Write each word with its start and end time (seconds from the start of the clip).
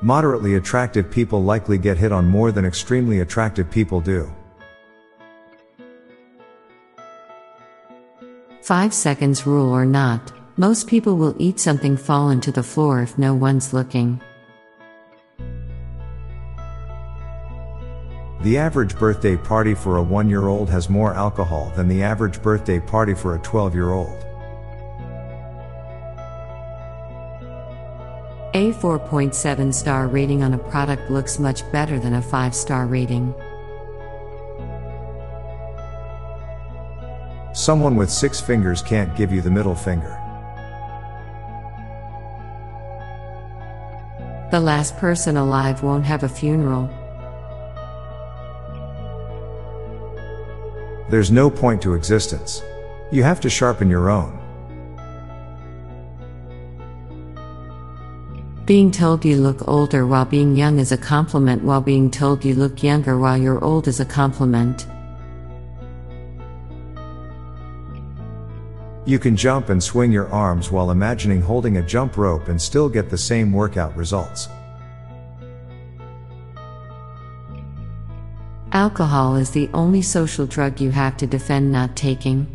Moderately 0.00 0.56
attractive 0.56 1.10
people 1.10 1.42
likely 1.42 1.78
get 1.78 1.96
hit 1.96 2.12
on 2.12 2.26
more 2.26 2.52
than 2.52 2.64
extremely 2.64 3.20
attractive 3.20 3.70
people 3.70 4.00
do. 4.00 4.30
5 8.62 8.94
seconds 8.94 9.46
rule 9.46 9.70
or 9.70 9.84
not, 9.84 10.32
most 10.56 10.86
people 10.86 11.16
will 11.16 11.34
eat 11.38 11.60
something 11.60 11.96
fallen 11.96 12.40
to 12.40 12.52
the 12.52 12.62
floor 12.62 13.02
if 13.02 13.18
no 13.18 13.34
one's 13.34 13.72
looking. 13.72 14.20
The 18.42 18.58
average 18.58 18.98
birthday 18.98 19.36
party 19.36 19.74
for 19.74 19.96
a 19.96 20.02
1 20.02 20.28
year 20.28 20.48
old 20.48 20.68
has 20.68 20.90
more 20.90 21.14
alcohol 21.14 21.72
than 21.76 21.88
the 21.88 22.02
average 22.02 22.42
birthday 22.42 22.78
party 22.78 23.14
for 23.14 23.34
a 23.34 23.38
12 23.38 23.74
year 23.74 23.92
old. 23.92 24.26
A 28.56 28.70
4.7 28.74 29.74
star 29.74 30.06
rating 30.06 30.44
on 30.44 30.54
a 30.54 30.58
product 30.58 31.10
looks 31.10 31.40
much 31.40 31.68
better 31.72 31.98
than 31.98 32.14
a 32.14 32.22
5 32.22 32.54
star 32.54 32.86
rating. 32.86 33.34
Someone 37.52 37.96
with 37.96 38.10
six 38.10 38.40
fingers 38.40 38.80
can't 38.80 39.16
give 39.16 39.32
you 39.32 39.40
the 39.40 39.50
middle 39.50 39.74
finger. 39.74 40.20
The 44.52 44.60
last 44.60 44.96
person 44.98 45.36
alive 45.36 45.82
won't 45.82 46.04
have 46.04 46.22
a 46.22 46.28
funeral. 46.28 46.88
There's 51.10 51.32
no 51.32 51.50
point 51.50 51.82
to 51.82 51.94
existence. 51.94 52.62
You 53.10 53.24
have 53.24 53.40
to 53.40 53.50
sharpen 53.50 53.90
your 53.90 54.10
own. 54.10 54.43
Being 58.66 58.90
told 58.90 59.26
you 59.26 59.36
look 59.36 59.68
older 59.68 60.06
while 60.06 60.24
being 60.24 60.56
young 60.56 60.78
is 60.78 60.90
a 60.90 60.96
compliment, 60.96 61.62
while 61.62 61.82
being 61.82 62.10
told 62.10 62.42
you 62.46 62.54
look 62.54 62.82
younger 62.82 63.18
while 63.18 63.36
you're 63.36 63.62
old 63.62 63.88
is 63.88 64.00
a 64.00 64.06
compliment. 64.06 64.86
You 69.04 69.18
can 69.18 69.36
jump 69.36 69.68
and 69.68 69.82
swing 69.82 70.10
your 70.10 70.30
arms 70.30 70.70
while 70.70 70.90
imagining 70.90 71.42
holding 71.42 71.76
a 71.76 71.82
jump 71.82 72.16
rope 72.16 72.48
and 72.48 72.60
still 72.60 72.88
get 72.88 73.10
the 73.10 73.18
same 73.18 73.52
workout 73.52 73.94
results. 73.98 74.48
Alcohol 78.72 79.36
is 79.36 79.50
the 79.50 79.68
only 79.74 80.00
social 80.00 80.46
drug 80.46 80.80
you 80.80 80.90
have 80.90 81.18
to 81.18 81.26
defend 81.26 81.70
not 81.70 81.96
taking. 81.96 82.53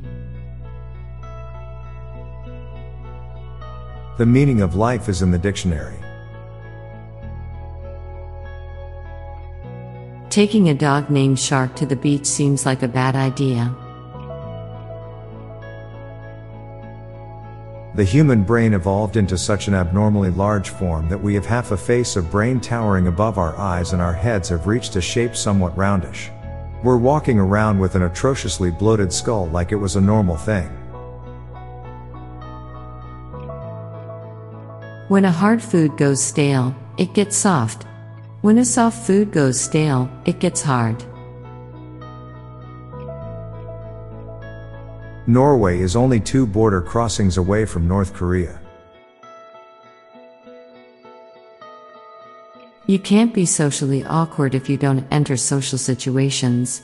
The 4.19 4.25
meaning 4.25 4.59
of 4.59 4.75
life 4.75 5.07
is 5.07 5.21
in 5.21 5.31
the 5.31 5.37
dictionary. 5.37 5.95
Taking 10.29 10.67
a 10.67 10.73
dog 10.73 11.09
named 11.09 11.39
Shark 11.39 11.73
to 11.77 11.85
the 11.85 11.95
beach 11.95 12.25
seems 12.25 12.65
like 12.65 12.83
a 12.83 12.87
bad 12.89 13.15
idea. 13.15 13.73
The 17.95 18.03
human 18.03 18.43
brain 18.43 18.73
evolved 18.73 19.15
into 19.15 19.37
such 19.37 19.69
an 19.69 19.73
abnormally 19.73 20.31
large 20.31 20.67
form 20.67 21.07
that 21.07 21.23
we 21.23 21.33
have 21.35 21.45
half 21.45 21.71
a 21.71 21.77
face 21.77 22.17
of 22.17 22.29
brain 22.29 22.59
towering 22.59 23.07
above 23.07 23.37
our 23.37 23.55
eyes 23.55 23.93
and 23.93 24.01
our 24.01 24.11
heads 24.11 24.49
have 24.49 24.67
reached 24.67 24.97
a 24.97 25.01
shape 25.01 25.33
somewhat 25.33 25.77
roundish. 25.77 26.29
We're 26.83 26.97
walking 26.97 27.39
around 27.39 27.79
with 27.79 27.95
an 27.95 28.03
atrociously 28.03 28.69
bloated 28.69 29.13
skull 29.13 29.47
like 29.47 29.71
it 29.71 29.77
was 29.77 29.95
a 29.95 30.01
normal 30.01 30.35
thing. 30.35 30.78
When 35.09 35.25
a 35.25 35.31
hard 35.31 35.59
food 35.59 35.97
goes 35.97 36.21
stale, 36.21 36.75
it 36.99 37.15
gets 37.15 37.35
soft. 37.35 37.88
When 38.41 38.59
a 38.59 38.63
soft 38.63 39.07
food 39.07 39.31
goes 39.31 39.59
stale, 39.59 40.07
it 40.25 40.38
gets 40.38 40.61
hard. 40.61 41.03
Norway 45.25 45.80
is 45.80 45.95
only 45.95 46.20
two 46.20 46.45
border 46.45 46.80
crossings 46.80 47.37
away 47.37 47.65
from 47.65 47.87
North 47.87 48.14
Korea. 48.14 48.61
You 52.86 52.99
can't 52.99 53.33
be 53.33 53.47
socially 53.47 54.05
awkward 54.05 54.53
if 54.53 54.70
you 54.70 54.77
don't 54.77 55.08
enter 55.09 55.37
social 55.37 55.80
situations. 55.80 56.83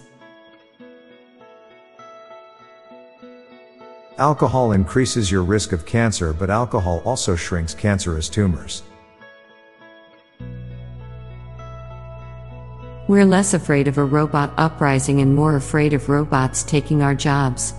Alcohol 4.17 4.71
increases 4.71 5.29
your 5.29 5.43
risk 5.43 5.73
of 5.73 5.85
cancer, 5.85 6.31
but 6.31 6.49
alcohol 6.49 7.01
also 7.03 7.35
shrinks 7.35 7.73
cancerous 7.73 8.29
tumors. 8.29 8.81
We're 13.09 13.25
less 13.25 13.53
afraid 13.53 13.89
of 13.89 13.97
a 13.97 14.05
robot 14.05 14.53
uprising 14.55 15.19
and 15.19 15.35
more 15.35 15.57
afraid 15.57 15.91
of 15.91 16.07
robots 16.07 16.63
taking 16.63 17.01
our 17.01 17.13
jobs. 17.13 17.73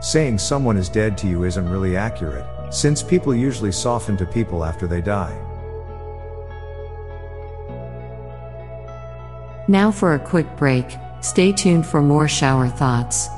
Saying 0.00 0.38
someone 0.38 0.78
is 0.78 0.88
dead 0.88 1.18
to 1.18 1.28
you 1.28 1.44
isn't 1.44 1.68
really 1.68 1.94
accurate, 1.94 2.46
since 2.72 3.02
people 3.02 3.34
usually 3.34 3.70
soften 3.70 4.16
to 4.16 4.24
people 4.24 4.64
after 4.64 4.86
they 4.86 5.02
die. 5.02 5.38
Now 9.68 9.90
for 9.90 10.14
a 10.14 10.18
quick 10.18 10.56
break, 10.56 10.86
stay 11.24 11.50
tuned 11.52 11.86
for 11.86 12.02
more 12.02 12.28
shower 12.28 12.68
thoughts. 12.68 13.28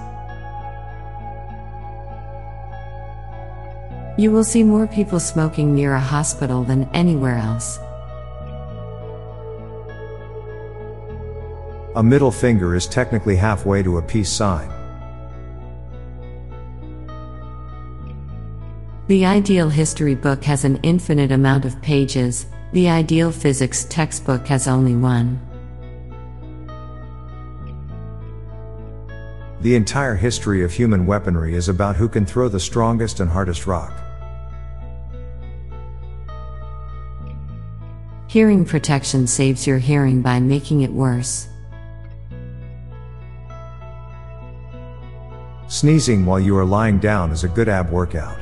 You 4.19 4.33
will 4.33 4.43
see 4.43 4.65
more 4.65 4.89
people 4.89 5.21
smoking 5.21 5.73
near 5.73 5.95
a 5.95 6.01
hospital 6.01 6.65
than 6.65 6.89
anywhere 6.93 7.37
else. 7.37 7.79
A 11.95 12.03
middle 12.03 12.33
finger 12.33 12.75
is 12.75 12.89
technically 12.89 13.37
halfway 13.37 13.85
to 13.85 13.99
a 13.99 14.03
peace 14.03 14.31
sign. 14.31 14.69
The 19.07 19.25
ideal 19.25 19.69
history 19.69 20.17
book 20.17 20.43
has 20.43 20.65
an 20.65 20.81
infinite 20.83 21.31
amount 21.31 21.65
of 21.65 21.81
pages, 21.83 22.47
the 22.73 22.89
ideal 22.89 23.31
physics 23.31 23.85
textbook 23.85 24.49
has 24.49 24.67
only 24.67 24.97
one. 24.97 25.46
The 29.67 29.75
entire 29.75 30.15
history 30.15 30.63
of 30.63 30.73
human 30.73 31.07
weaponry 31.07 31.57
is 31.57 31.69
about 31.69 31.97
who 31.97 32.09
can 32.09 32.25
throw 32.25 32.49
the 32.49 32.61
strongest 32.61 33.19
and 33.19 33.29
hardest 33.29 33.67
rock. 33.67 33.93
Hearing 38.29 38.65
protection 38.65 39.27
saves 39.27 39.67
your 39.67 39.79
hearing 39.79 40.23
by 40.23 40.39
making 40.39 40.83
it 40.83 40.93
worse. 40.93 41.49
Sneezing 45.67 46.25
while 46.25 46.39
you 46.39 46.57
are 46.57 46.65
lying 46.65 47.01
down 47.01 47.33
is 47.33 47.43
a 47.43 47.49
good 47.49 47.69
ab 47.69 47.91
workout. 47.91 48.39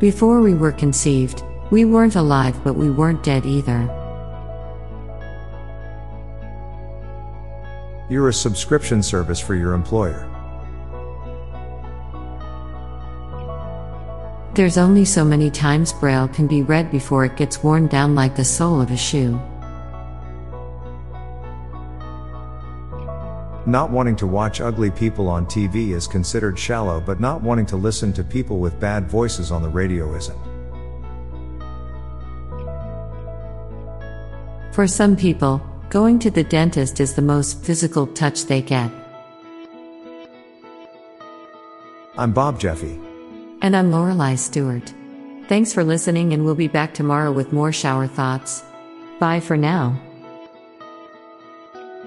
Before 0.00 0.40
we 0.40 0.54
were 0.54 0.72
conceived, 0.72 1.44
we 1.70 1.84
weren't 1.84 2.16
alive 2.16 2.58
but 2.64 2.74
we 2.74 2.90
weren't 2.90 3.22
dead 3.22 3.46
either. 3.46 3.97
You're 8.10 8.28
a 8.28 8.32
subscription 8.32 9.02
service 9.02 9.38
for 9.38 9.54
your 9.54 9.74
employer. 9.74 10.26
There's 14.54 14.78
only 14.78 15.04
so 15.04 15.24
many 15.24 15.50
times 15.50 15.92
Braille 15.92 16.26
can 16.26 16.46
be 16.46 16.62
read 16.62 16.90
before 16.90 17.24
it 17.24 17.36
gets 17.36 17.62
worn 17.62 17.86
down 17.86 18.14
like 18.14 18.34
the 18.34 18.44
sole 18.44 18.80
of 18.80 18.90
a 18.90 18.96
shoe. 18.96 19.38
Not 23.66 23.90
wanting 23.90 24.16
to 24.16 24.26
watch 24.26 24.62
ugly 24.62 24.90
people 24.90 25.28
on 25.28 25.44
TV 25.44 25.90
is 25.90 26.06
considered 26.06 26.58
shallow, 26.58 27.00
but 27.00 27.20
not 27.20 27.42
wanting 27.42 27.66
to 27.66 27.76
listen 27.76 28.14
to 28.14 28.24
people 28.24 28.58
with 28.58 28.80
bad 28.80 29.10
voices 29.10 29.52
on 29.52 29.62
the 29.62 29.68
radio 29.68 30.14
isn't. 30.16 30.38
For 34.72 34.86
some 34.86 35.14
people, 35.16 35.60
going 35.90 36.18
to 36.18 36.30
the 36.30 36.44
dentist 36.44 37.00
is 37.00 37.14
the 37.14 37.22
most 37.22 37.62
physical 37.64 38.06
touch 38.06 38.44
they 38.44 38.60
get. 38.60 38.90
I'm 42.16 42.32
Bob 42.32 42.60
Jeffy. 42.60 43.00
And 43.62 43.74
I'm 43.74 43.90
Lorelei 43.90 44.34
Stewart. 44.34 44.92
Thanks 45.48 45.72
for 45.72 45.82
listening, 45.82 46.32
and 46.32 46.44
we'll 46.44 46.54
be 46.54 46.68
back 46.68 46.92
tomorrow 46.92 47.32
with 47.32 47.52
more 47.52 47.72
shower 47.72 48.06
thoughts. 48.06 48.62
Bye 49.18 49.40
for 49.40 49.56
now. 49.56 49.98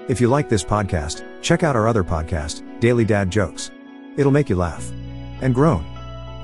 If 0.08 0.20
you 0.20 0.28
like 0.28 0.48
this 0.48 0.64
podcast, 0.64 1.24
check 1.42 1.62
out 1.62 1.74
our 1.74 1.88
other 1.88 2.04
podcast, 2.04 2.62
Daily 2.80 3.04
Dad 3.04 3.30
Jokes. 3.30 3.70
It'll 4.16 4.32
make 4.32 4.48
you 4.48 4.56
laugh 4.56 4.90
and 5.40 5.54
groan. 5.54 5.84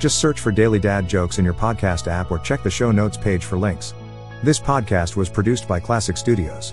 Just 0.00 0.18
search 0.18 0.40
for 0.40 0.50
Daily 0.50 0.78
Dad 0.78 1.08
Jokes 1.08 1.38
in 1.38 1.44
your 1.44 1.54
podcast 1.54 2.08
app 2.08 2.30
or 2.30 2.38
check 2.38 2.62
the 2.62 2.70
show 2.70 2.90
notes 2.90 3.16
page 3.16 3.44
for 3.44 3.58
links. 3.58 3.94
This 4.42 4.58
podcast 4.58 5.16
was 5.16 5.28
produced 5.28 5.68
by 5.68 5.80
Klassic 5.80 6.16
Studios. 6.16 6.72